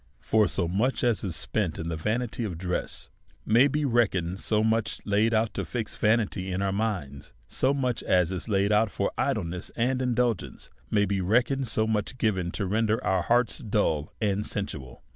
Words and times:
For 0.19 0.47
what 0.47 1.03
is 1.03 1.35
spent 1.35 1.77
in 1.77 1.89
the 1.89 1.95
vanity 1.95 2.43
of 2.43 2.57
dress, 2.57 3.11
may 3.45 3.67
be 3.67 3.85
reckoned 3.85 4.39
so 4.39 4.63
much 4.63 4.99
laid 5.05 5.31
out 5.31 5.53
to 5.53 5.63
fix 5.63 5.93
vanity 5.93 6.51
in 6.51 6.59
our 6.63 6.71
minds. 6.71 7.33
So 7.47 7.71
much 7.71 8.01
as 8.01 8.31
is 8.31 8.49
laid 8.49 8.71
out 8.71 8.99
on 8.99 9.09
idleness 9.15 9.69
and 9.75 10.01
indulgence, 10.01 10.71
may 10.89 11.01
60 11.01 11.03
A 11.03 11.03
SERIOUS 11.03 11.03
CALL 11.03 11.03
TO 11.03 11.03
A 11.03 11.05
be 11.05 11.21
reckoned 11.61 11.67
so 11.67 11.85
much 11.87 12.17
given 12.17 12.49
to 12.49 12.65
render 12.65 13.03
our 13.03 13.21
hearts 13.21 13.59
dull 13.59 14.11
and 14.19 14.43
sensual. 14.43 15.03